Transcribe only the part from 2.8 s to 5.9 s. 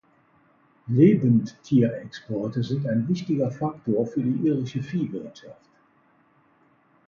ein wichtiger Faktor für die irische Viehwirtschaft.